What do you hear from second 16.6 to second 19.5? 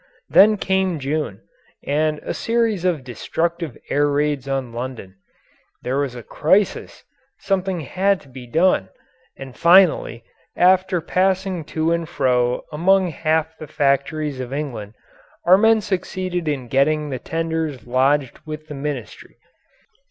getting the tenders lodged with the Ministry.